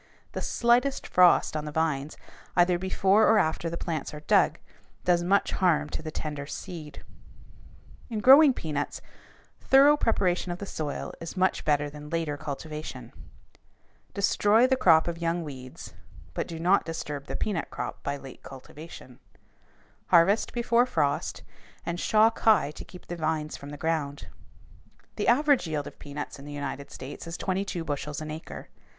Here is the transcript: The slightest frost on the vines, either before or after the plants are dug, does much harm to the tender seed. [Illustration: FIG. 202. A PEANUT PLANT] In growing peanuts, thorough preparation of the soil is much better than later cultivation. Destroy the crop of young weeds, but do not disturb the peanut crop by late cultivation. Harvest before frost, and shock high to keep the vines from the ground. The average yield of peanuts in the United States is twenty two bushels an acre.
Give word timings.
The 0.31 0.41
slightest 0.41 1.05
frost 1.05 1.55
on 1.55 1.65
the 1.65 1.71
vines, 1.71 2.17
either 2.55 2.79
before 2.79 3.27
or 3.27 3.37
after 3.37 3.69
the 3.69 3.77
plants 3.77 4.15
are 4.15 4.21
dug, 4.21 4.57
does 5.05 5.21
much 5.21 5.51
harm 5.51 5.89
to 5.89 6.01
the 6.01 6.09
tender 6.09 6.47
seed. 6.47 7.03
[Illustration: 8.09 8.09
FIG. 8.09 8.23
202. 8.23 8.51
A 8.51 8.53
PEANUT 8.55 8.81
PLANT] 8.89 9.01
In 9.03 9.03
growing 9.03 9.05
peanuts, 9.61 9.69
thorough 9.69 9.95
preparation 9.97 10.51
of 10.51 10.57
the 10.57 10.65
soil 10.65 11.13
is 11.21 11.37
much 11.37 11.63
better 11.63 11.87
than 11.87 12.09
later 12.09 12.35
cultivation. 12.35 13.13
Destroy 14.15 14.65
the 14.65 14.75
crop 14.75 15.07
of 15.07 15.19
young 15.19 15.43
weeds, 15.43 15.93
but 16.33 16.47
do 16.47 16.59
not 16.59 16.83
disturb 16.83 17.27
the 17.27 17.35
peanut 17.35 17.69
crop 17.69 18.01
by 18.01 18.17
late 18.17 18.41
cultivation. 18.41 19.19
Harvest 20.07 20.51
before 20.51 20.87
frost, 20.87 21.43
and 21.85 21.99
shock 21.99 22.39
high 22.39 22.71
to 22.71 22.83
keep 22.83 23.05
the 23.05 23.15
vines 23.17 23.55
from 23.55 23.69
the 23.69 23.77
ground. 23.77 24.29
The 25.17 25.27
average 25.27 25.67
yield 25.67 25.85
of 25.85 25.99
peanuts 25.99 26.39
in 26.39 26.45
the 26.45 26.51
United 26.53 26.89
States 26.89 27.27
is 27.27 27.37
twenty 27.37 27.63
two 27.63 27.83
bushels 27.83 28.19
an 28.19 28.31
acre. 28.31 28.69